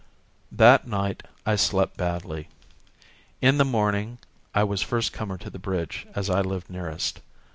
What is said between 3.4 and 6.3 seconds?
the morning I was first comer to the bridge as